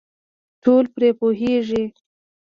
[0.63, 1.83] ټول پرې پوهېږي.